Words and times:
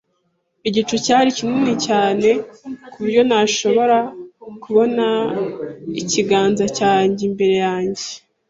Igicu 0.67 0.95
cyari 1.05 1.29
kinini 1.37 1.73
cyane 1.85 2.29
ku 2.91 2.97
buryo 3.01 3.21
ntashobora 3.27 3.97
kubona 4.63 5.05
ikiganza 6.01 6.65
cyanjye 6.77 7.21
imbere 7.29 7.55
yanjye. 7.65 8.07